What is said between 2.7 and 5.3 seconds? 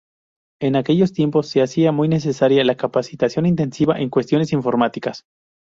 capacitación intensiva en cuestiones informáticas.